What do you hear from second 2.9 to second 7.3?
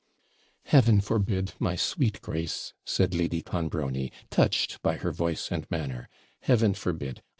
Lady Clonbrony, touched by her voice and manner 'Heaven forbid!